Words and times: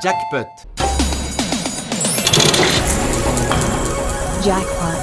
Jackpot. 0.00 0.46
Jackpot. 4.44 4.98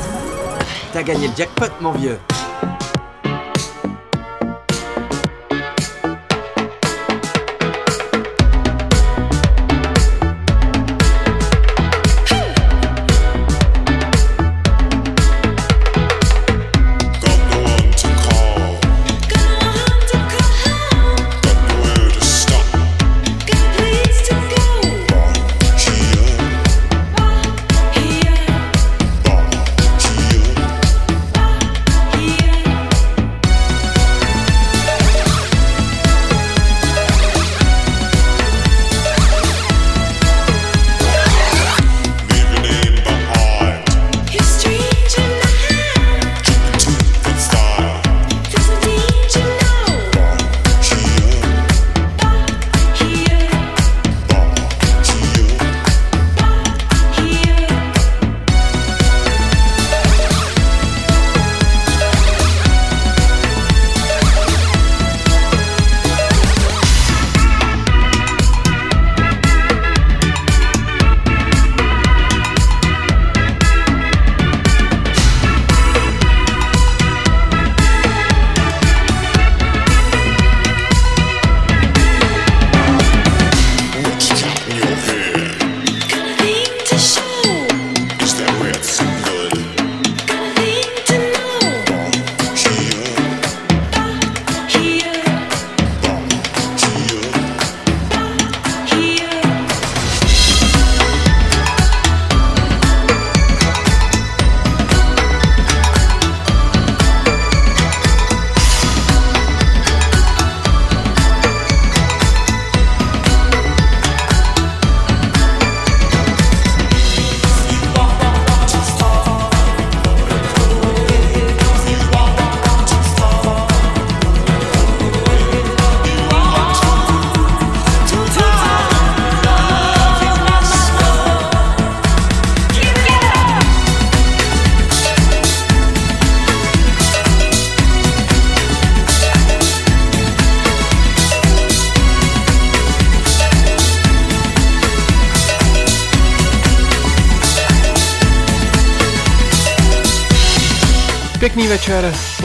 T'as 0.93 1.03
gagné 1.03 1.27
le 1.27 1.35
jackpot, 1.35 1.65
mon 1.81 1.91
vieux. 1.91 2.17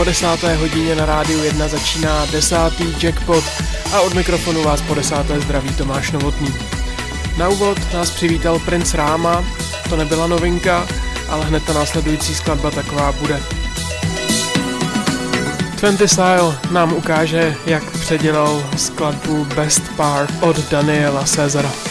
po 0.01 0.05
desáté 0.05 0.55
hodině 0.55 0.95
na 0.95 1.07
rádiu 1.07 1.43
1 1.45 1.69
začíná 1.69 2.27
desátý 2.27 2.85
jackpot 3.03 3.45
a 3.93 4.01
od 4.01 4.15
mikrofonu 4.15 4.63
vás 4.63 4.83
po 4.83 4.95
desáté 4.95 5.41
zdraví 5.41 5.75
Tomáš 5.75 6.11
Novotný. 6.11 6.55
Na 7.39 7.49
úvod 7.49 7.93
nás 7.93 8.11
přivítal 8.11 8.59
princ 8.59 8.95
Ráma, 8.95 9.45
to 9.89 9.97
nebyla 9.97 10.27
novinka, 10.27 10.87
ale 11.29 11.47
hned 11.47 11.65
ta 11.65 11.73
následující 11.73 12.35
skladba 12.35 12.71
taková 12.71 13.13
bude. 13.13 13.43
Twenty 15.81 16.09
Style 16.09 16.59
nám 16.71 16.93
ukáže, 16.93 17.57
jak 17.67 17.91
předělal 17.91 18.65
skladbu 18.77 19.45
Best 19.45 19.83
Part 19.97 20.35
od 20.41 20.71
Daniela 20.71 21.25
Cezara. 21.25 21.90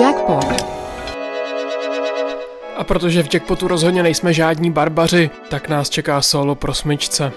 Jackpot. 0.00 0.44
A 2.76 2.84
protože 2.84 3.22
v 3.22 3.34
Jackpotu 3.34 3.68
rozhodně 3.68 4.02
nejsme 4.02 4.32
žádní 4.32 4.70
barbaři, 4.70 5.30
tak 5.48 5.68
nás 5.68 5.90
čeká 5.90 6.22
solo 6.22 6.54
pro 6.54 6.74
smyčce. 6.74 7.32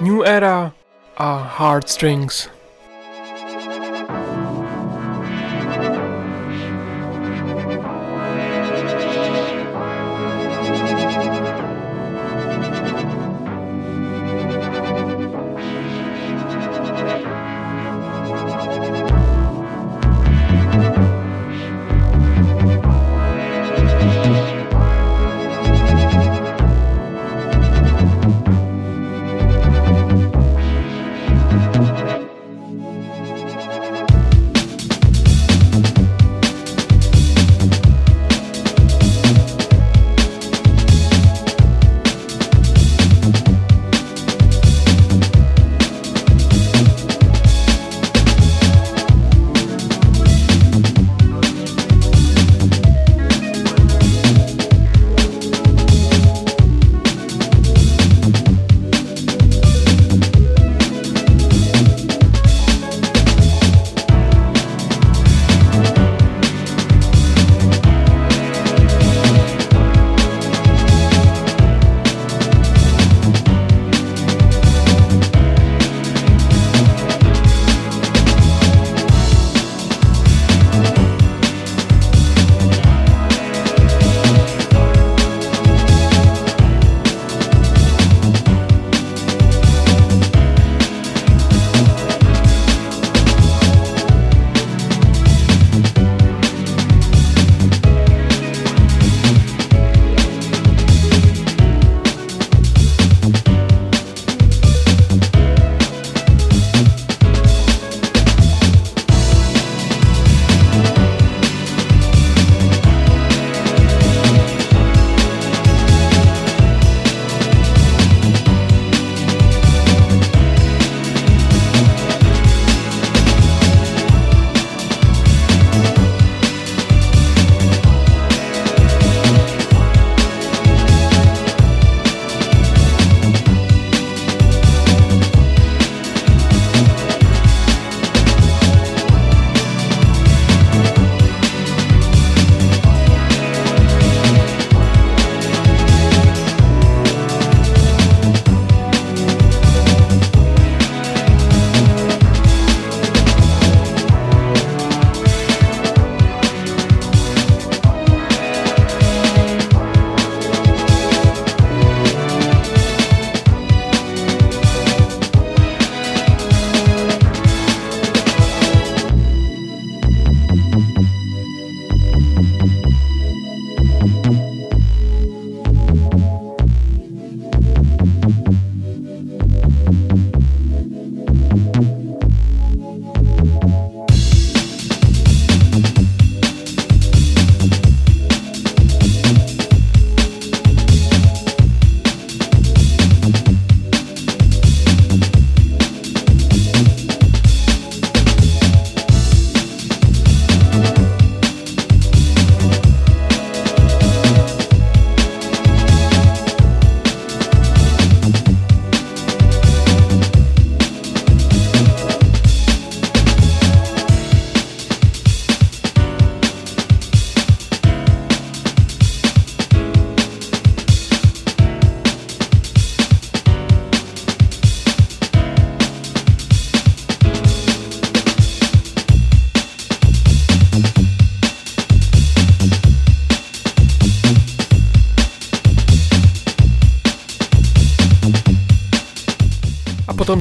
New 0.00 0.22
Era 0.24 0.72
a 1.16 1.54
Hard 1.58 1.88
Strings. 1.88 2.53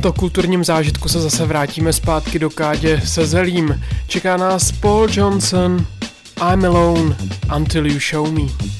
Tomto 0.04 0.20
kulturním 0.20 0.64
zážitku 0.64 1.10
se 1.10 1.22
zase 1.22 1.46
vrátíme 1.46 1.94
zpátky 1.94 2.40
do 2.40 2.50
kádě 2.50 3.02
se 3.06 3.26
zelím. 3.26 3.82
Čeká 4.08 4.38
nás 4.38 4.72
Paul 4.72 5.08
Johnson, 5.12 5.86
I'm 6.52 6.66
alone 6.66 7.16
until 7.56 7.88
you 7.88 8.00
show 8.00 8.32
me. 8.32 8.73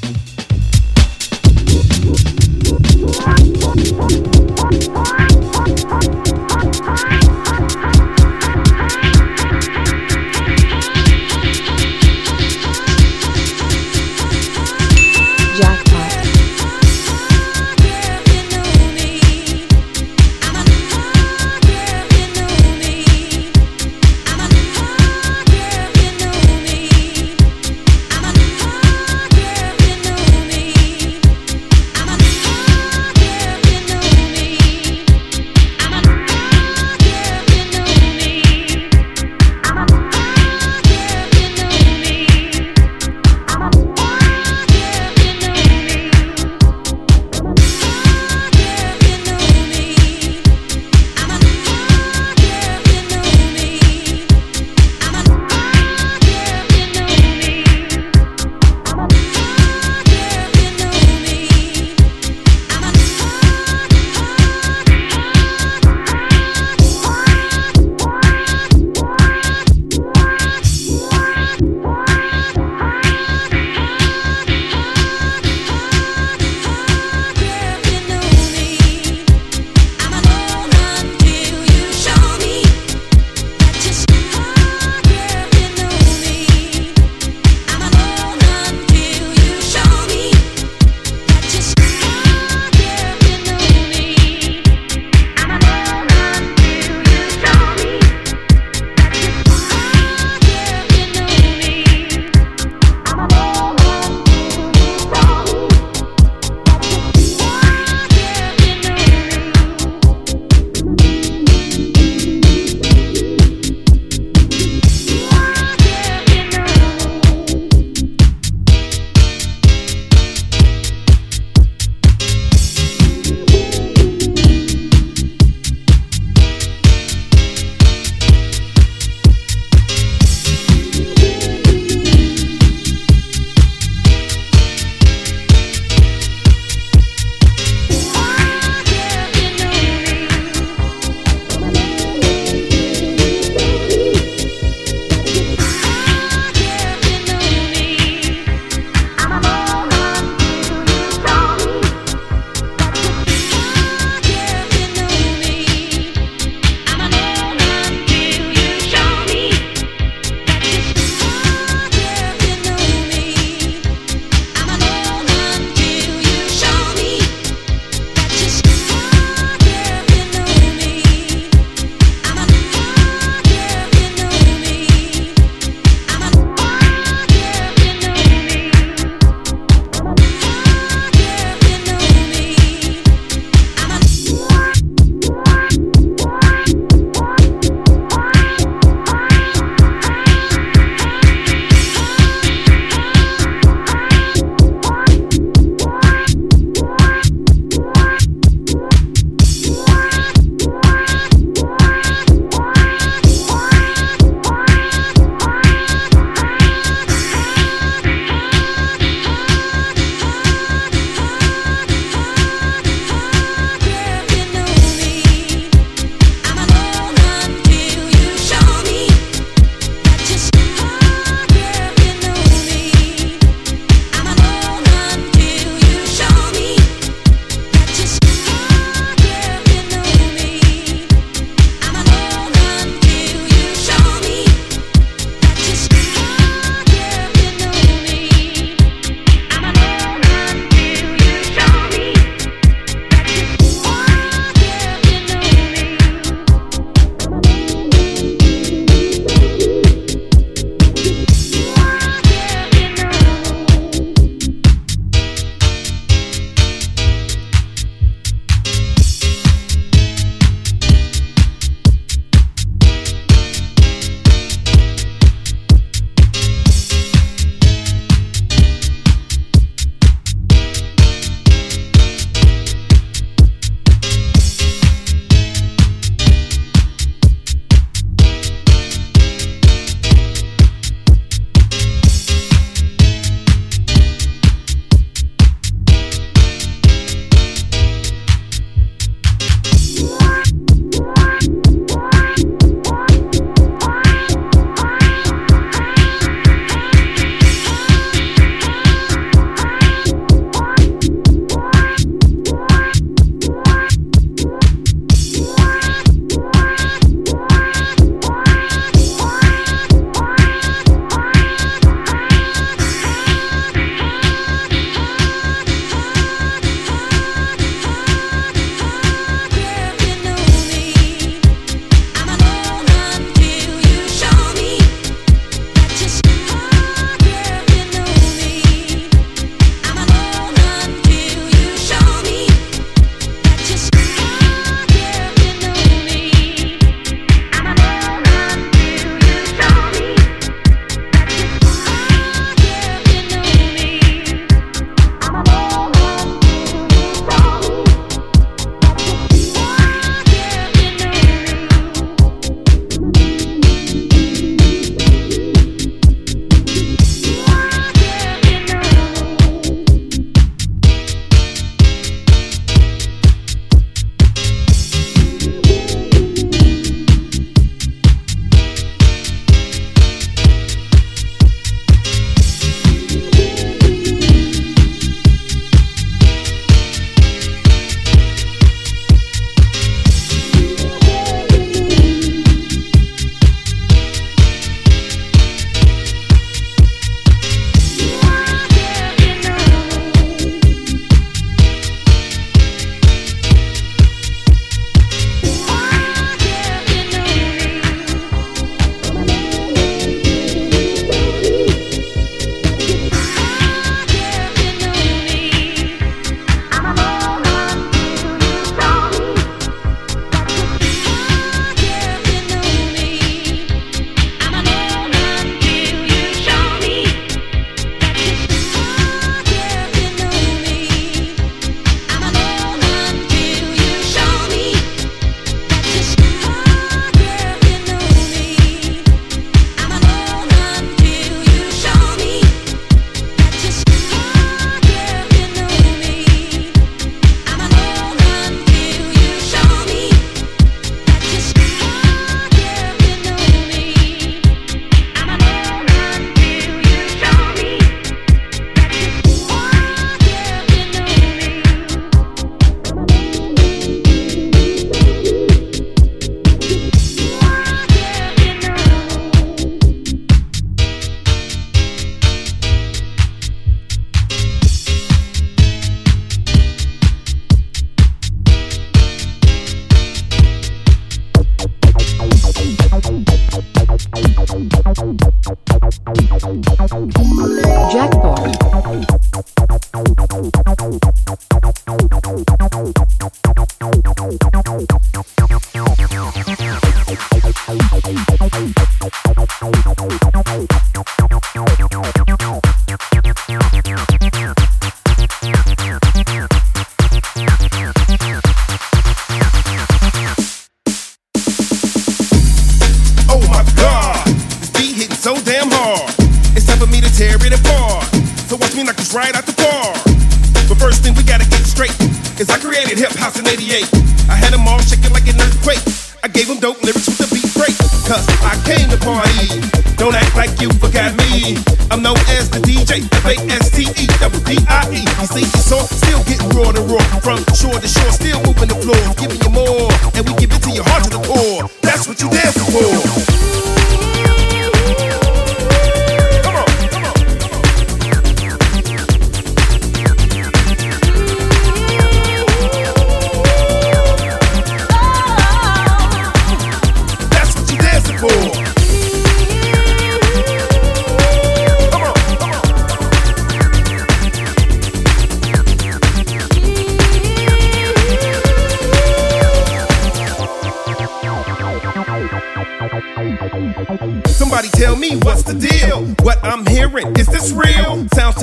rockin' 512.94 513.10
hip 513.10 513.20
house 513.20 513.40
in 513.40 513.48
88. 513.48 513.90
I 514.30 514.36
had 514.36 514.54
them 514.54 514.68
all 514.68 514.80
shaking 514.80 515.12
like 515.14 515.28
an 515.28 515.40
earthquake. 515.42 515.82
I 516.24 516.28
gave 516.28 516.48
them 516.48 516.60
dope 516.60 516.82
lyrics 516.84 517.08
with 517.08 517.18
the 517.18 517.30
beat 517.34 517.50
break. 517.54 517.76
Cause 518.08 518.26
I 518.44 518.56
came 518.66 518.90
to 518.90 518.98
party. 518.98 519.62
Don't 519.98 520.16
act 520.16 520.36
like 520.36 520.60
you 520.62 520.70
forgot 520.80 521.16
me. 521.18 521.58
I'm 521.92 522.02
known 522.02 522.18
as 522.38 522.50
the 522.50 522.60
DJ, 522.60 523.04
F-A-S-T-E, 523.26 524.08
double 524.20 524.40
You 524.50 525.28
see, 525.28 525.42
you 525.42 525.62
saw, 525.64 525.82
still 525.84 526.24
getting 526.24 526.50
raw 526.50 526.72
to 526.72 526.82
raw. 526.82 527.04
From 527.20 527.40
shore 527.56 527.80
to 527.80 527.88
shore, 527.88 528.12
still 528.12 528.40
moving 528.44 528.70
the 528.70 528.80
floor. 528.80 529.02
Giving 529.18 529.42
you 529.42 529.50
more. 529.50 529.90
And 530.16 530.24
we 530.28 530.34
give 530.36 530.52
it 530.52 530.62
to 530.64 530.72
your 530.72 530.86
heart 530.86 531.04
to 531.06 531.10
the 531.10 531.22
core. 531.24 531.70
That's 531.82 532.08
what 532.08 532.22
you 532.22 532.30
dance 532.30 532.58
for. 532.72 533.33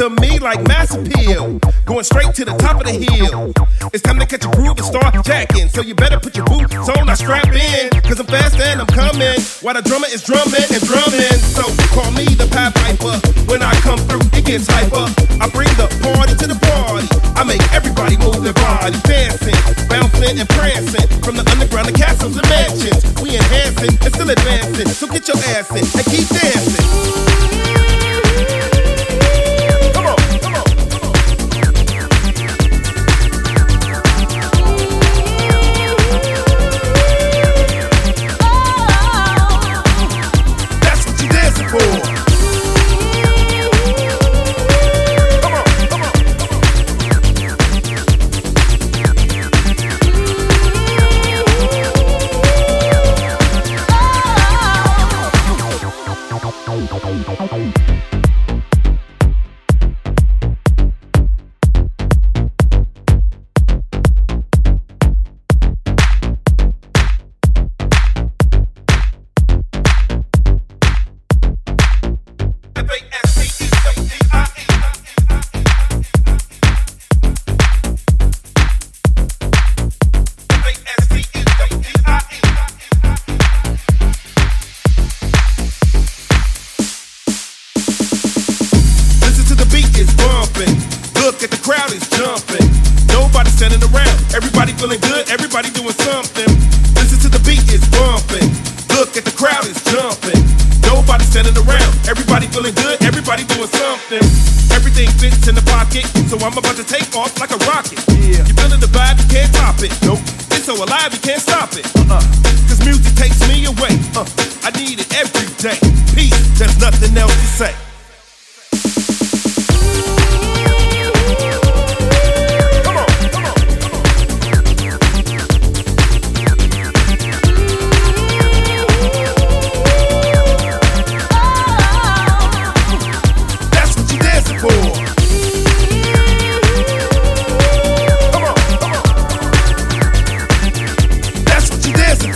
to 0.00 0.08
me 0.16 0.38
like 0.38 0.64
mass 0.64 0.96
appeal. 0.96 1.60
Going 1.84 2.04
straight 2.04 2.32
to 2.32 2.44
the 2.48 2.56
top 2.56 2.80
of 2.80 2.88
the 2.88 2.96
hill. 2.96 3.52
It's 3.92 4.00
time 4.00 4.18
to 4.18 4.24
catch 4.24 4.48
a 4.48 4.50
groove 4.56 4.80
and 4.80 4.86
start 4.88 5.12
jacking. 5.28 5.68
So 5.68 5.82
you 5.82 5.94
better 5.94 6.18
put 6.18 6.32
your 6.34 6.46
boots 6.48 6.72
on, 6.72 7.04
I 7.04 7.12
strap 7.12 7.52
in. 7.52 7.92
Cause 8.08 8.18
I'm 8.18 8.24
fast 8.24 8.56
and 8.56 8.80
I'm 8.80 8.88
coming. 8.88 9.36
While 9.60 9.76
the 9.76 9.84
drummer 9.84 10.08
is 10.08 10.24
drumming 10.24 10.64
and 10.72 10.80
drumming. 10.88 11.36
So 11.52 11.68
call 11.92 12.08
me 12.16 12.24
the 12.32 12.48
Pied 12.48 12.72
Piper. 12.80 13.12
When 13.44 13.60
I 13.60 13.76
come 13.84 14.00
through, 14.08 14.24
it 14.32 14.48
gets 14.48 14.64
hyper. 14.72 15.04
I 15.36 15.52
bring 15.52 15.68
the 15.76 15.84
party 16.00 16.32
to 16.32 16.46
the 16.48 16.56
party. 16.56 17.04
I 17.36 17.44
make 17.44 17.60
everybody 17.68 18.16
move 18.16 18.40
their 18.40 18.56
body. 18.56 18.96
Dancing, 19.04 19.58
bouncing, 19.84 20.40
and 20.40 20.48
prancing. 20.56 21.04
From 21.20 21.36
the 21.36 21.44
underground 21.52 21.92
to 21.92 21.94
castles 21.94 22.40
and 22.40 22.48
mansions. 22.48 23.04
We 23.20 23.36
enhancing 23.36 23.92
and 24.00 24.10
still 24.16 24.30
advancing. 24.32 24.88
So 24.96 25.12
get 25.12 25.28
your 25.28 25.36
ass 25.52 25.68
in 25.76 25.84
and 25.84 26.06
keep 26.08 26.24
dancing. 26.32 27.29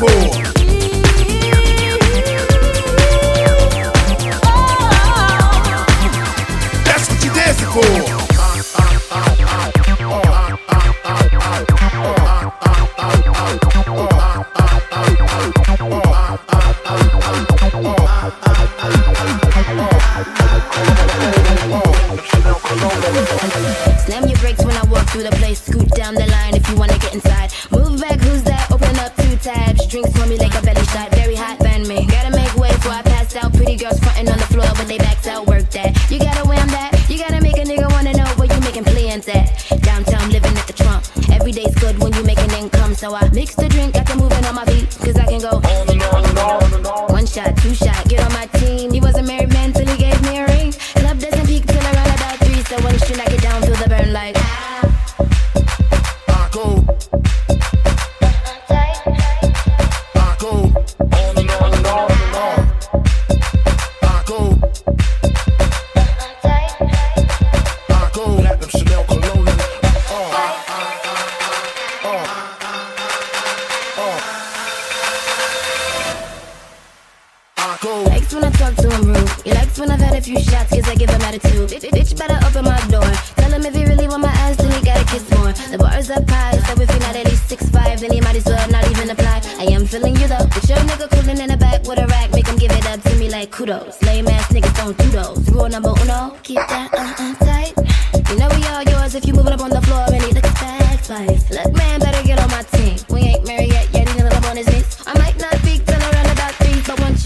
for. 0.06 0.43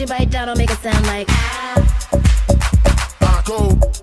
You 0.01 0.07
bite 0.07 0.31
down, 0.31 0.49
I'll 0.49 0.55
make 0.55 0.71
it 0.71 0.79
sound 0.79 1.07
like 1.07 1.27
ah. 1.31 1.59
I 3.21 3.98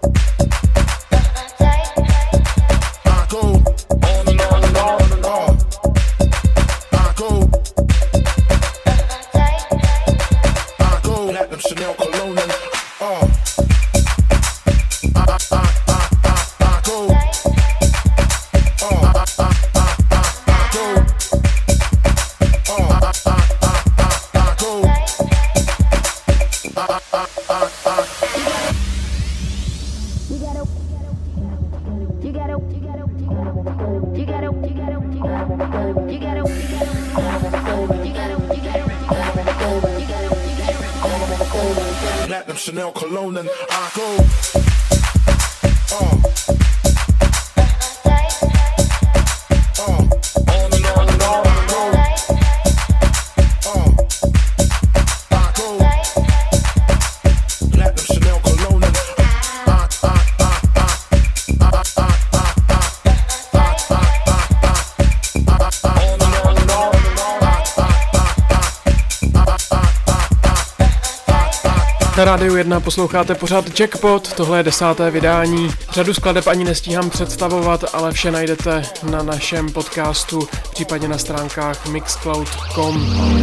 21 72.66 72.80
posloucháte 72.80 73.36
pořád 73.36 73.80
Jackpot, 73.80 74.34
tohle 74.34 74.60
je 74.60 74.64
desáté 74.64 75.12
vydání. 75.12 75.70
Řadu 75.92 76.14
skladeb 76.14 76.48
ani 76.48 76.64
nestíhám 76.64 77.10
představovat, 77.10 77.84
ale 77.94 78.12
vše 78.12 78.32
najdete 78.32 78.84
na 79.10 79.24
našem 79.24 79.72
podcastu, 79.72 80.48
případně 80.74 81.08
na 81.08 81.18
stránkách 81.18 81.88
mixcloud.com. 81.88 83.35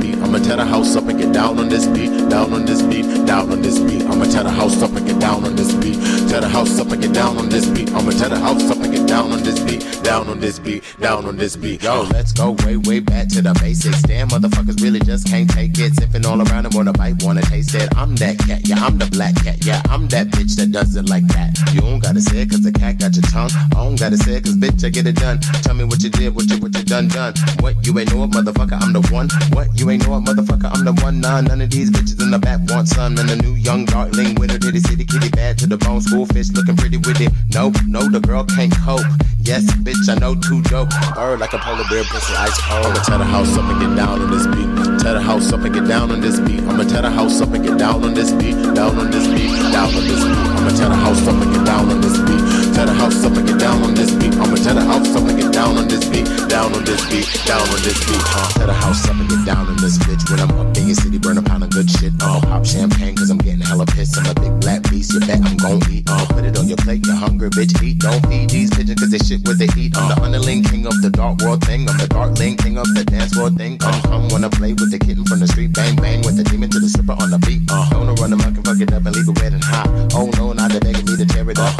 beat. 0.00 0.16
I'ma 0.16 0.38
tear 0.38 0.56
the 0.56 0.64
house 0.64 0.96
up 0.96 1.06
and 1.08 1.18
get 1.18 1.32
down 1.32 1.58
on 1.58 1.68
this 1.68 1.86
beat. 1.86 2.10
Down 2.28 2.52
on 2.52 2.64
this 2.64 2.82
beat, 2.82 3.04
down 3.26 3.50
on 3.50 3.62
this 3.62 3.78
beat. 3.78 4.02
I'ma 4.02 4.24
tear 4.24 4.44
the 4.44 4.50
house 4.50 4.82
up 4.82 4.92
and 4.92 5.06
get 5.06 5.20
down 5.20 5.44
on 5.44 5.56
this 5.56 5.72
beat. 5.74 5.98
Tear 6.28 6.40
the 6.40 6.48
house 6.48 6.78
up 6.78 6.90
and 6.90 7.02
get 7.02 7.12
down 7.12 7.38
on 7.38 7.48
this 7.48 7.66
beat. 7.66 7.90
I'ma 7.92 8.10
tear 8.10 8.28
the 8.28 8.38
house 8.38 8.70
up 8.70 8.78
and 8.78 8.92
get 8.92 9.06
down 9.06 9.32
on 9.32 9.42
this 9.42 9.60
beat. 9.60 9.82
Down 10.02 10.28
on 10.28 10.38
this 10.38 10.58
beat, 10.58 10.84
down 11.00 11.24
on 11.24 11.36
this 11.36 11.56
beat. 11.56 11.82
Yo, 11.82 12.02
let's 12.12 12.32
go 12.32 12.52
way, 12.64 12.76
way 12.76 13.00
back 13.00 13.28
to 13.28 13.40
the 13.40 13.54
basics. 13.54 14.02
Damn, 14.02 14.28
motherfuckers 14.28 14.82
really 14.82 15.00
just 15.00 15.26
can't 15.28 15.48
take 15.48 15.78
it. 15.78 15.94
Sipping 15.94 16.26
all 16.26 16.40
around 16.42 16.66
and 16.66 16.74
wanna 16.74 16.92
bite, 16.92 17.22
wanna 17.22 17.40
taste 17.42 17.74
it. 17.74 17.88
I'm 17.96 18.14
that 18.16 18.38
cat, 18.38 18.68
yeah, 18.68 18.84
I'm 18.84 18.98
the 18.98 19.06
black 19.06 19.34
cat, 19.42 19.64
yeah, 19.64 19.80
I'm 19.88 20.06
that 20.08 20.28
bitch 20.28 20.56
that 20.56 20.72
does 20.72 20.94
it 20.96 21.08
like 21.08 21.26
that. 21.28 21.56
You 21.72 21.80
don't 21.80 22.00
gotta 22.00 22.20
say 22.20 22.42
it 22.42 22.50
cause 22.50 22.60
the 22.60 22.72
cat 22.72 22.98
got 22.98 23.16
your 23.16 23.22
tongue. 23.32 23.50
I 23.72 23.80
don't 23.82 23.98
gotta 23.98 24.18
say 24.18 24.34
it 24.36 24.44
cause 24.44 24.56
bitch, 24.56 24.84
I 24.84 24.90
get 24.90 25.06
it 25.06 25.16
done. 25.16 25.40
Tell 25.64 25.74
me 25.74 25.84
what 25.84 26.02
you 26.02 26.10
did, 26.10 26.34
what 26.34 26.50
you, 26.50 26.58
what 26.58 26.76
you 26.76 26.84
done, 26.84 27.08
done. 27.08 27.32
What 27.60 27.86
you 27.86 27.98
ain't 27.98 28.12
know 28.12 28.26
motherfucker, 28.28 28.80
I'm 28.80 28.92
the 28.92 29.00
one. 29.08 29.28
What 29.52 29.72
you 29.78 29.83
ain't 29.90 30.06
know 30.06 30.16
it, 30.16 30.24
motherfucker, 30.24 30.70
I'm 30.72 30.84
the 30.84 30.92
one. 31.02 31.20
Nah, 31.20 31.40
none 31.40 31.60
of 31.60 31.70
these 31.70 31.90
bitches 31.90 32.22
in 32.22 32.30
the 32.30 32.38
back 32.38 32.60
want 32.70 32.88
some. 32.88 33.18
And 33.18 33.28
the 33.28 33.36
new 33.36 33.54
young 33.54 33.84
darling 33.84 34.34
with 34.36 34.50
her 34.50 34.58
titty 34.58 34.80
city 34.80 35.04
kitty 35.04 35.28
bad 35.30 35.58
to 35.58 35.66
the 35.66 35.76
bone. 35.76 36.00
School 36.00 36.26
fish 36.26 36.50
looking 36.52 36.76
pretty 36.76 36.96
with 36.98 37.20
it. 37.20 37.32
Nope, 37.52 37.76
no, 37.86 38.08
the 38.08 38.20
girl 38.20 38.44
can't 38.44 38.72
cope. 38.84 39.04
Yes, 39.40 39.64
bitch, 39.84 40.08
I 40.08 40.14
know 40.18 40.34
too 40.34 40.62
dope. 40.62 40.88
Bird 41.14 41.40
like 41.40 41.52
a 41.52 41.58
polar 41.58 41.84
bear, 41.90 42.04
pussy 42.04 42.34
ice 42.34 42.56
cold. 42.62 42.86
I'ma 42.86 43.02
tear 43.04 43.18
the 43.18 43.24
house 43.24 43.56
up 43.58 43.68
and 43.68 43.80
get 43.80 43.94
down 43.96 44.22
on 44.22 44.30
this 44.30 44.46
beat. 44.46 45.00
Tear 45.00 45.14
the 45.14 45.20
house 45.20 45.52
up 45.52 45.60
and 45.60 45.74
get 45.74 45.86
down 45.86 46.10
on 46.10 46.20
this 46.20 46.40
beat. 46.40 46.60
I'ma 46.64 46.84
tear 46.84 47.02
the 47.02 47.10
house 47.10 47.40
up 47.40 47.52
and 47.52 47.64
get 47.64 47.76
down 47.78 48.04
on 48.04 48.14
this 48.14 48.32
beat. 48.32 48.56
Down 48.74 48.96
on 48.96 49.10
this 49.10 49.26
beat, 49.28 49.52
down 49.72 49.92
on 49.92 50.04
this 50.08 50.24
beat. 50.24 50.38
I'ma 50.56 50.70
tear 50.70 50.88
the 50.88 50.96
house 50.96 51.26
up 51.28 51.36
and 51.42 51.52
get 51.52 51.66
down 51.66 51.90
on 51.90 52.00
this 52.00 52.16
beat. 52.24 52.63
Tear 52.74 52.86
the 52.86 52.94
house 52.94 53.22
up 53.22 53.36
and 53.38 53.46
get 53.46 53.58
down 53.60 53.82
on 53.86 53.94
this 53.94 54.10
beat. 54.18 54.34
I'ma 54.34 54.58
tear 54.58 54.74
the 54.74 54.82
house 54.82 55.14
up 55.14 55.22
and 55.22 55.38
get 55.38 55.52
down 55.52 55.78
on 55.78 55.86
this 55.86 56.10
beat. 56.10 56.26
Down 56.50 56.74
on 56.74 56.82
this 56.82 57.06
beat, 57.06 57.22
down 57.46 57.62
on 57.62 57.80
this 57.86 57.98
beat. 58.02 58.18
Uh, 58.34 58.50
tear 58.58 58.66
the 58.66 58.74
house 58.74 59.06
up 59.06 59.14
and 59.14 59.28
get 59.30 59.46
down 59.46 59.70
on 59.70 59.78
this 59.78 59.94
bitch. 60.02 60.26
When 60.26 60.42
I'm 60.42 60.50
up 60.58 60.74
in 60.74 60.90
your 60.90 60.98
city, 60.98 61.18
burn 61.18 61.38
a 61.38 61.42
pound 61.42 61.62
of 61.62 61.70
good 61.70 61.86
shit. 61.88 62.10
Uh, 62.18 62.42
pop 62.42 62.66
champagne 62.66 63.14
cause 63.14 63.30
I'm 63.30 63.38
getting 63.38 63.62
hella 63.62 63.86
pissed. 63.86 64.18
I'm 64.18 64.26
a 64.26 64.34
big 64.34 64.58
black 64.58 64.82
beast, 64.90 65.14
you 65.14 65.20
bet 65.22 65.38
I'm 65.38 65.54
gon' 65.56 65.86
eat. 65.86 66.02
Uh, 66.10 66.26
put 66.34 66.42
it 66.42 66.58
on 66.58 66.66
your 66.66 66.76
plate, 66.82 67.06
you're 67.06 67.14
hungry, 67.14 67.50
bitch. 67.50 67.70
Eat, 67.78 68.02
don't 68.02 68.18
feed 68.26 68.50
these 68.50 68.70
pigeons 68.74 68.98
cause 68.98 69.10
they 69.10 69.22
shit 69.22 69.46
what 69.46 69.54
they 69.54 69.70
eat. 69.78 69.94
I'm 69.94 70.10
the 70.10 70.18
underling 70.18 70.66
king 70.66 70.86
of 70.90 70.98
the 70.98 71.10
dark 71.10 71.46
world 71.46 71.62
thing. 71.62 71.86
I'm 71.86 71.94
the 71.98 72.10
darkling 72.10 72.58
king 72.58 72.78
of 72.78 72.90
the 72.90 73.06
dance 73.06 73.34
floor 73.34 73.50
thing. 73.50 73.78
Come, 73.78 74.02
come, 74.02 74.28
wanna 74.34 74.50
play 74.50 74.74
with 74.74 74.90
the 74.90 74.98
kitten 74.98 75.22
from 75.24 75.38
the 75.38 75.46
street. 75.46 75.70
Bang, 75.70 75.94
bang 75.94 76.26
with 76.26 76.36
the 76.36 76.42
demon 76.42 76.70
to 76.70 76.80
the 76.82 76.90
stripper 76.90 77.14
on 77.22 77.30
the 77.30 77.38
beat. 77.46 77.62
Uh, 77.70 77.86
don't 77.90 78.10
run 78.18 78.32
amok 78.32 78.58
and 78.58 78.66
fuck 78.66 78.82
it 78.82 78.90
up 78.92 79.06
and 79.06 79.14
leave 79.14 79.30
it 79.30 79.38
red 79.38 79.54
and 79.54 79.62
hot. 79.62 79.86
Oh 80.18 80.26
no, 80.34 80.50
now 80.52 80.66
they're 80.66 80.82
begging 80.82 81.06
me 81.06 81.14
to 81.14 81.26
tear 81.26 81.46
it 81.46 81.58
up. 81.58 81.74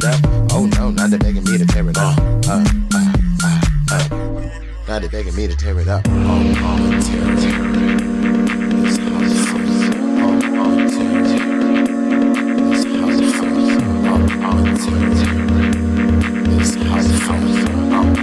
Tear 0.00 0.10
it 0.12 0.14
up. 0.14 0.20
Oh 0.52 0.66
no, 0.66 0.90
now 0.90 1.06
they're 1.06 1.18
begging 1.18 1.44
me 1.44 1.56
to 1.58 1.66
tear 1.66 1.88
it 1.88 1.96
up. 1.98 2.18
Uh, 2.18 2.64
uh, 2.94 3.12
uh, 3.44 3.60
uh. 3.90 4.08
Now 4.88 4.98
they're 4.98 5.08
begging 5.08 5.34
me 5.34 5.46
to 5.46 5.56
tear 5.56 5.78
it 5.78 5.88
up. 5.88 6.04
Oh, 6.08 6.12
oh, 6.12 7.00
tear 7.02 7.32
it, 7.32 7.40
tear 7.40 7.50
it. 7.50 7.56
Oh, 10.18 10.28
oh, 10.28 10.28
oh, 10.28 10.32
oh, 15.48 18.18
oh, 18.18 18.20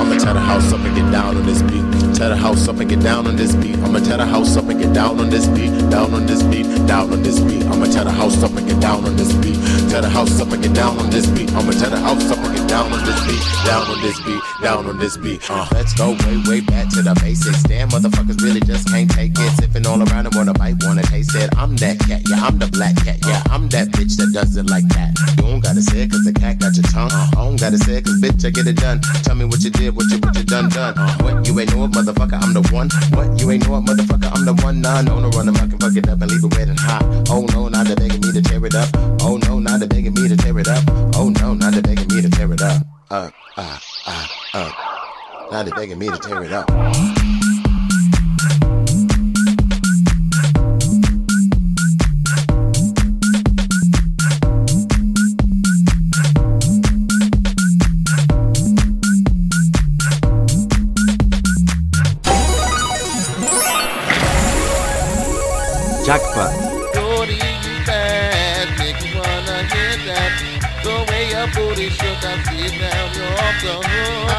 I'ma 0.00 0.16
tear 0.18 0.34
the 0.34 0.40
house 0.40 0.72
up 0.72 0.80
and 0.80 0.96
get 0.96 1.10
down 1.12 1.36
on 1.36 1.46
this 1.46 1.62
beat. 1.62 1.95
Tear 2.16 2.30
the 2.30 2.36
house 2.36 2.66
up 2.66 2.80
and 2.80 2.88
get 2.88 3.00
down 3.00 3.26
on 3.26 3.36
this 3.36 3.54
beat. 3.54 3.76
I'ma 3.76 3.98
tear 3.98 4.16
the 4.16 4.24
house 4.24 4.56
up 4.56 4.70
and 4.70 4.80
get 4.80 4.94
down 4.94 5.20
on 5.20 5.28
this 5.28 5.46
beat. 5.48 5.68
Down 5.90 6.14
on 6.14 6.24
this 6.24 6.42
beat, 6.44 6.64
down 6.86 7.12
on 7.12 7.22
this 7.22 7.38
beat. 7.40 7.62
I'ma 7.66 7.84
tear 7.84 8.04
the 8.04 8.10
house 8.10 8.42
up 8.42 8.56
and 8.56 8.66
get 8.66 8.80
down 8.80 9.04
on 9.04 9.16
this 9.16 9.34
beat. 9.34 9.60
Tear 9.90 10.00
the 10.00 10.08
house 10.08 10.40
up 10.40 10.50
and 10.50 10.62
get 10.62 10.72
down 10.72 10.98
on 10.98 11.10
this 11.10 11.26
beat. 11.26 11.52
I'ma 11.52 11.72
tear 11.72 11.90
the 11.90 12.00
house 12.00 12.30
up 12.30 12.45
down 12.76 12.92
on 12.92 13.04
this 13.04 13.20
beat. 13.26 13.44
Down 13.64 13.86
on 13.88 14.00
this 14.02 14.20
beat, 14.20 14.42
down 14.62 14.86
on 14.86 14.98
this 14.98 15.16
beat. 15.16 15.50
Uh, 15.50 15.66
let's 15.72 15.94
go 15.94 16.12
way, 16.12 16.36
way 16.46 16.60
back 16.60 16.88
to 16.90 17.00
the 17.00 17.14
basics. 17.22 17.62
Damn, 17.62 17.88
motherfuckers 17.88 18.40
really 18.42 18.60
just 18.60 18.88
can't 18.88 19.10
take 19.10 19.32
it. 19.32 19.50
Sipping 19.56 19.86
all 19.86 20.00
around 20.02 20.26
and 20.26 20.34
wanna 20.34 20.52
bite, 20.52 20.76
wanna 20.84 21.02
taste 21.02 21.34
it. 21.34 21.48
I'm 21.56 21.74
that 21.76 21.98
cat, 22.00 22.22
yeah, 22.28 22.44
I'm 22.44 22.58
the 22.58 22.68
black 22.68 22.94
cat, 23.04 23.18
yeah, 23.26 23.42
I'm 23.50 23.68
that 23.70 23.88
bitch 23.96 24.16
that 24.18 24.30
does 24.32 24.56
it 24.56 24.68
like 24.68 24.86
that. 24.92 25.16
You 25.36 25.48
don't 25.48 25.60
gotta 25.60 25.80
say 25.80 26.02
it 26.04 26.10
cause 26.10 26.24
the 26.24 26.32
cat 26.32 26.60
got 26.60 26.76
your 26.76 26.84
tongue. 26.92 27.10
I 27.12 27.30
don't 27.40 27.58
gotta 27.58 27.78
say 27.78 27.96
it 27.96 28.04
cause 28.04 28.20
bitch, 28.20 28.44
I 28.44 28.50
get 28.50 28.66
it 28.66 28.76
done. 28.76 29.00
Tell 29.24 29.34
me 29.34 29.46
what 29.46 29.64
you 29.64 29.70
did, 29.70 29.96
what 29.96 30.06
you, 30.12 30.18
what 30.18 30.36
you 30.36 30.44
done, 30.44 30.68
done. 30.68 30.94
What 31.24 31.46
you 31.48 31.58
ain't 31.58 31.74
know 31.74 31.84
it, 31.88 31.92
motherfucker, 31.96 32.38
I'm 32.38 32.52
the 32.52 32.62
one. 32.70 32.92
What 33.16 33.40
you 33.40 33.50
ain't 33.50 33.66
know 33.66 33.80
it, 33.80 33.84
motherfucker, 33.88 34.30
I'm 34.36 34.44
the 34.44 34.54
one. 34.62 34.80
Nah, 34.80 35.00
no, 35.00 35.18
no, 35.18 35.30
run 35.30 35.48
I 35.48 35.66
can 35.66 35.78
fuck 35.80 35.96
it 35.96 36.08
up 36.08 36.20
and 36.20 36.30
leave 36.30 36.44
it 36.44 36.52
wet 36.54 36.68
and 36.68 36.78
hot. 36.78 37.02
Oh 37.32 37.46
no, 37.56 37.68
now 37.68 37.82
they're 37.82 37.96
begging 37.96 38.20
me 38.20 38.30
to 38.36 38.42
tear 38.42 38.64
it 38.64 38.74
up. 38.76 38.88
Oh 39.24 39.40
no, 39.48 39.58
now 39.58 39.78
they're 39.78 39.88
begging 39.88 40.14
me 40.14 40.28
to 40.28 40.36
tear 40.36 40.58
it 40.58 40.68
up. 40.68 40.85
Uh, 43.08 43.30
uh, 43.56 43.78
uh, 44.06 44.26
uh. 44.52 45.48
Now 45.52 45.62
they're 45.62 45.72
begging 45.74 45.98
me 45.98 46.08
to 46.08 46.18
tear 46.18 46.42
it 46.42 46.52
up. 46.52 46.66
Jackpot. 66.04 66.65
coração 73.60 74.35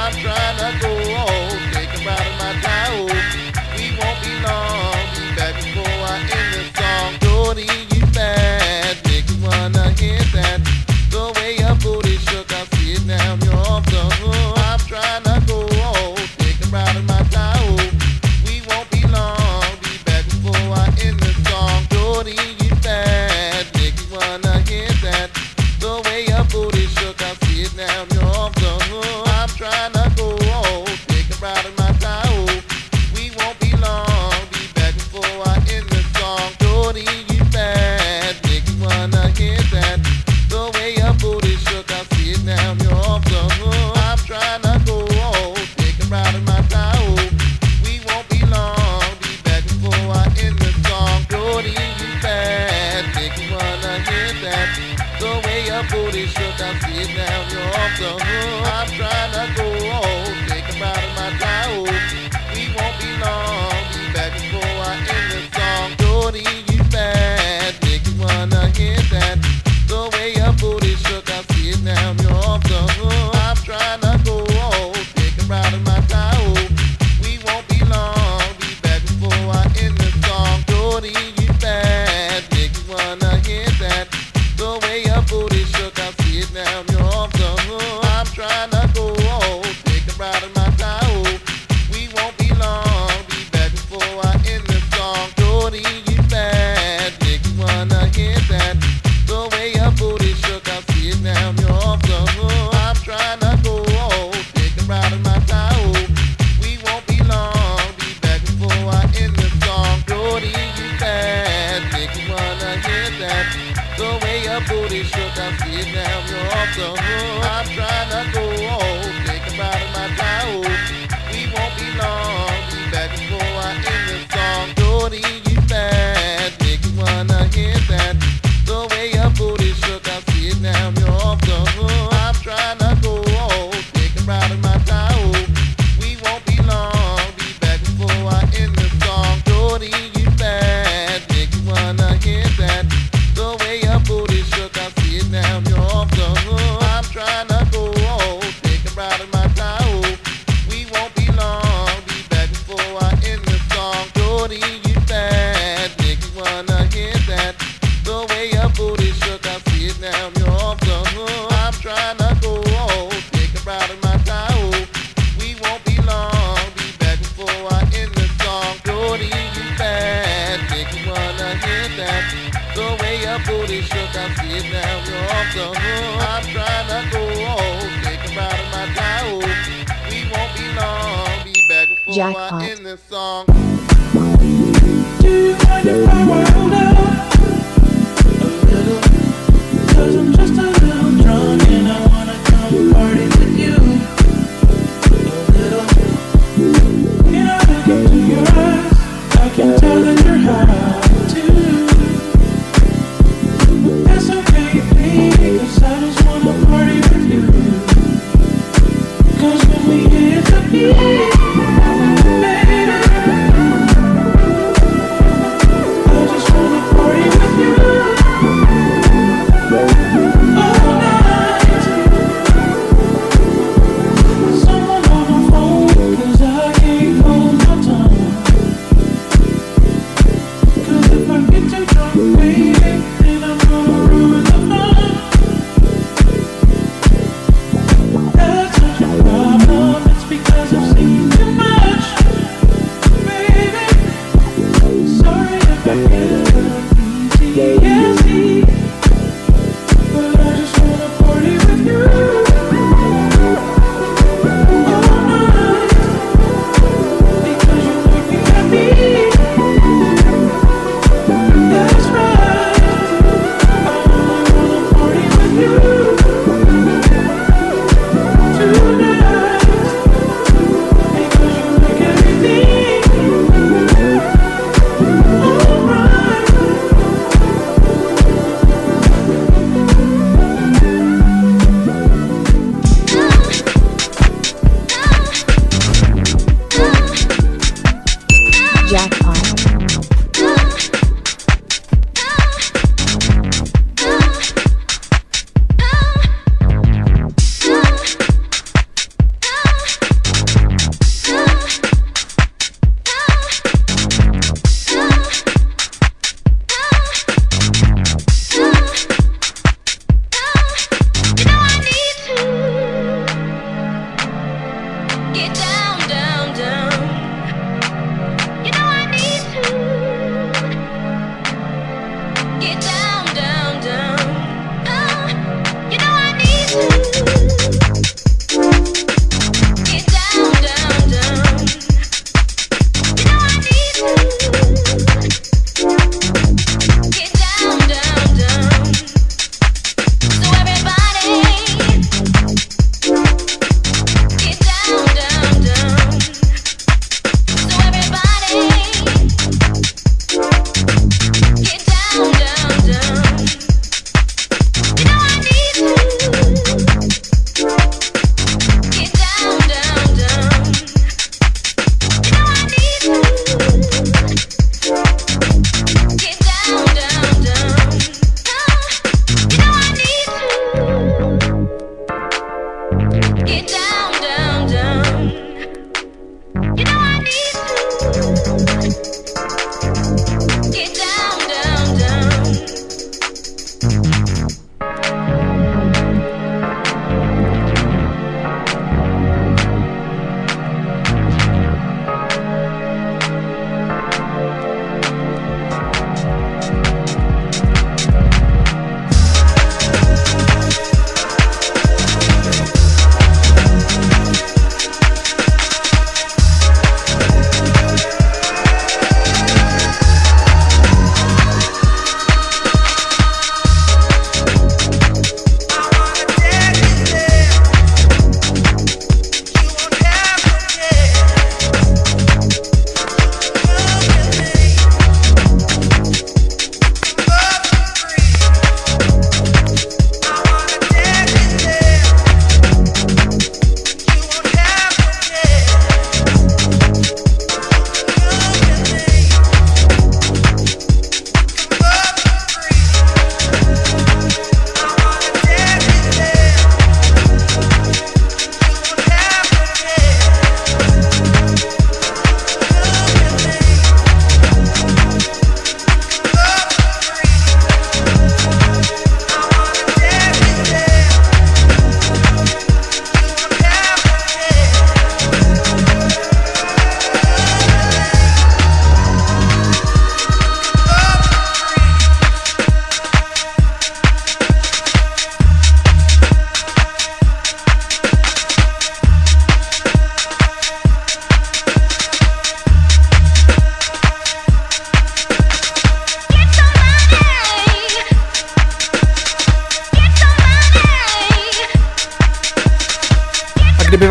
wrong 36.27 36.51
door 36.59 36.93
to 36.93 36.99
you. 36.99 37.36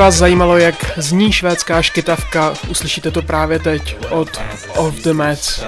Vás 0.07 0.15
zajímalo, 0.15 0.59
jak 0.59 0.93
zní 0.97 1.33
švédská 1.33 1.83
škytavka, 1.83 2.55
uslyšíte 2.69 3.11
to 3.11 3.23
právě 3.23 3.59
teď 3.59 3.97
od 4.11 4.41
Of 4.75 4.95
The 4.95 5.13
Mets. 5.13 5.63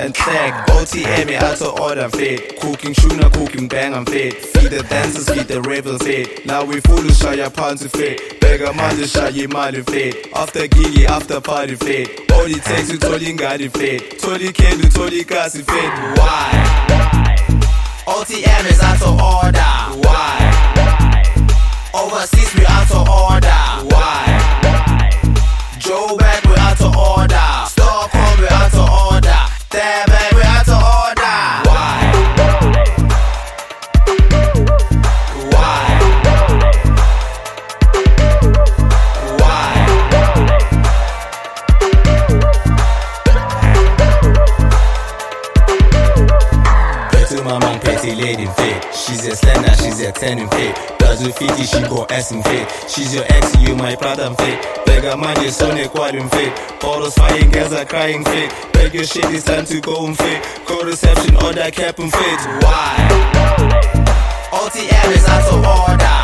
En 0.00 0.12
tag, 0.12 0.52
OTM 0.68 1.28
är 1.28 1.44
alltså 1.44 1.70
order 1.70 2.08
fet 2.08 2.60
Cooking 2.60 2.94
tuna, 2.94 3.30
cooking 3.30 3.68
bang 3.68 3.94
I'm 3.94 4.06
fit 4.06 4.34
Feed 4.34 4.70
the 4.70 4.82
dancers, 4.82 5.28
feed 5.28 5.48
the 5.48 5.60
rebels 5.60 6.02
fit 6.02 6.46
Now 6.46 6.64
we 6.64 6.80
full 6.80 7.08
shot, 7.12 7.36
jag 7.36 7.54
panser 7.54 7.88
fit 7.88 8.40
Bägga 8.40 8.72
man 8.72 9.06
shot, 9.06 9.34
ge 9.34 9.46
man 9.48 9.84
fit 9.84 10.16
After 10.32 10.66
gigi, 10.66 11.06
after 11.06 11.40
party 11.40 11.76
fit 11.76 12.32
All 12.32 12.46
it 12.46 12.64
takes, 12.64 12.88
du 12.88 12.96
tål 12.98 13.22
ingari 13.22 13.68
fit 13.68 14.20
Tål 14.22 14.42
i 14.42 14.52
kid, 14.52 14.82
du 14.82 14.88
tål 14.90 15.12
i 15.12 15.24
kasi 15.24 15.58
fit 15.58 15.90
Why? 16.16 16.48
OTM 18.06 18.70
is 18.70 18.82
out 18.82 19.02
of 19.02 19.20
order 19.20 19.72
Why? 20.04 20.50
Why? 20.76 21.22
Overseas 21.94 22.54
we 22.54 22.64
out 22.66 22.90
of 22.90 23.08
order 23.08 23.60
Why? 23.92 24.24
Why? 24.62 25.10
Joe 25.78 26.16
back 26.16 26.44
we 26.44 26.56
out 26.56 26.80
of 26.80 26.96
order 26.96 27.48
Stockholm 27.66 28.40
we 28.40 28.48
out 28.48 28.74
of 28.74 28.80
order 28.80 28.99
Damn 29.70 30.06
back 30.08 30.32
we 30.32 30.42
out 30.42 30.68
of 30.68 30.82
order 30.82 31.38
Why? 31.70 32.12
Why? 35.52 36.00
Why? 39.38 40.70
Petty 47.12 47.36
maman, 47.42 47.80
petty 47.80 48.14
lady 48.14 48.46
fit. 48.46 48.84
She's 48.94 49.26
a 49.26 49.36
slender, 49.36 49.74
she's 49.76 50.00
a 50.00 50.12
ten 50.12 50.48
fit. 50.50 50.99
Does 51.10 51.26
you 51.26 51.32
fit, 51.32 51.66
she 51.66 51.80
go 51.88 52.06
ass 52.08 52.30
in 52.30 52.40
fit. 52.44 52.70
She's 52.88 53.12
your 53.12 53.24
ex, 53.30 53.56
you 53.58 53.74
my 53.74 53.96
problem 53.96 54.36
fit. 54.36 54.86
Beggar 54.86 55.16
man, 55.16 55.42
your 55.42 55.50
son, 55.50 55.76
a 55.76 55.88
quadrin 55.88 56.30
fit. 56.30 56.54
those 56.80 57.14
flying, 57.14 57.50
girls 57.50 57.72
are 57.72 57.84
crying 57.84 58.24
fit. 58.24 58.52
Beg 58.72 58.94
your 58.94 59.02
shit, 59.02 59.24
it's 59.24 59.42
time 59.42 59.64
to 59.64 59.80
go 59.80 60.06
and 60.06 60.16
fit. 60.16 60.40
Go 60.68 60.82
reception, 60.82 61.34
order 61.42 61.68
cap 61.72 61.98
and 61.98 62.12
fit. 62.12 62.40
Why? 62.62 62.94
OTM 64.52 65.16
is 65.16 65.26
out 65.26 65.52
of 65.52 65.90
order. 65.90 66.19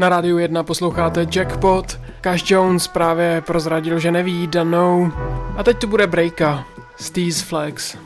Na 0.00 0.08
rádiu 0.08 0.38
1 0.38 0.62
posloucháte 0.62 1.26
Jackpot. 1.34 2.00
Cash 2.20 2.50
Jones 2.50 2.88
právě 2.88 3.42
prozradil, 3.46 3.98
že 3.98 4.10
neví 4.10 4.46
danou. 4.46 5.12
A 5.56 5.62
teď 5.62 5.78
tu 5.78 5.86
bude 5.86 6.06
breaka. 6.06 6.64
Steez 6.96 7.42
Flex. 7.42 7.96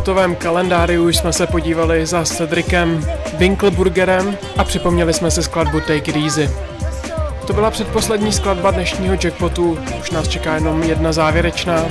Jackpotovém 0.00 0.34
kalendáři 0.34 0.98
už 0.98 1.16
jsme 1.16 1.32
se 1.32 1.46
podívali 1.46 2.06
za 2.06 2.24
Cedricem 2.24 3.06
Winkleburgerem 3.38 4.38
a 4.56 4.64
připomněli 4.64 5.12
jsme 5.12 5.30
si 5.30 5.42
skladbu 5.42 5.80
Take 5.80 5.94
It 5.94 6.16
Easy. 6.16 6.50
To 7.46 7.52
byla 7.52 7.70
předposlední 7.70 8.32
skladba 8.32 8.70
dnešního 8.70 9.14
jackpotu, 9.14 9.78
už 10.00 10.10
nás 10.10 10.28
čeká 10.28 10.54
jenom 10.54 10.82
jedna 10.82 11.12
závěrečná. 11.12 11.84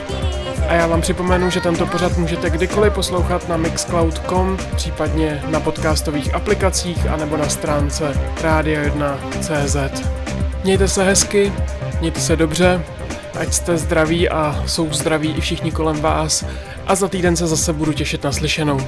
A 0.67 0.73
já 0.73 0.87
vám 0.87 1.01
připomenu, 1.01 1.49
že 1.49 1.61
tento 1.61 1.85
pořad 1.85 2.17
můžete 2.17 2.49
kdykoliv 2.49 2.93
poslouchat 2.93 3.49
na 3.49 3.57
mixcloud.com, 3.57 4.57
případně 4.75 5.43
na 5.47 5.59
podcastových 5.59 6.33
aplikacích 6.33 7.07
anebo 7.07 7.37
na 7.37 7.49
stránce 7.49 8.13
radio1.cz. 8.41 10.01
Mějte 10.63 10.87
se 10.87 11.03
hezky, 11.03 11.53
mějte 11.99 12.19
se 12.19 12.35
dobře, 12.35 12.81
ať 13.39 13.53
jste 13.53 13.77
zdraví 13.77 14.29
a 14.29 14.63
jsou 14.67 14.93
zdraví 14.93 15.33
i 15.37 15.41
všichni 15.41 15.71
kolem 15.71 16.01
vás 16.01 16.45
a 16.87 16.95
za 16.95 17.07
týden 17.07 17.35
se 17.35 17.47
zase 17.47 17.73
budu 17.73 17.93
těšit 17.93 18.23
na 18.23 18.31
slyšenou. 18.31 18.79